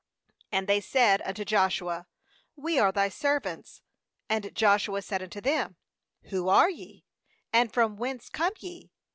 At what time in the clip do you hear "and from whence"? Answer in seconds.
7.53-8.27